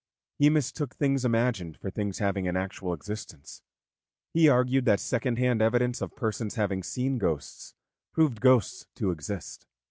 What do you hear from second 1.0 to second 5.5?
imagined for things having an actual existence; he argued that second